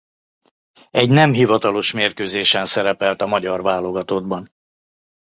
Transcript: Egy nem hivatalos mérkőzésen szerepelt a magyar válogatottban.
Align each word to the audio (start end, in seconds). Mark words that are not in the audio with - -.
Egy 0.91 1.09
nem 1.09 1.33
hivatalos 1.33 1.91
mérkőzésen 1.91 2.65
szerepelt 2.65 3.21
a 3.21 3.25
magyar 3.27 3.61
válogatottban. 3.61 4.51